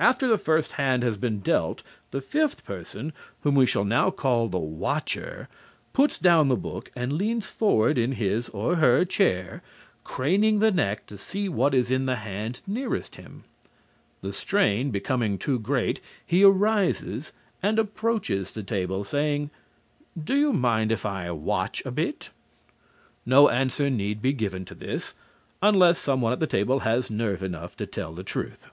[0.00, 1.82] After the first hand has been dealt,
[2.12, 5.48] the fifth person, whom we shall now call the "watcher,"
[5.92, 9.60] puts down the book and leans forward in his (or her) chair,
[10.04, 13.42] craning the neck to see what is in the hand nearest him.
[14.20, 19.50] The strain becoming too great, he arises and approaches the table, saying:
[20.22, 22.30] "Do you mind if I watch a bit?"
[23.26, 25.14] No answer need be given to this,
[25.60, 28.68] unless someone at the table has nerve enough to tell the truth.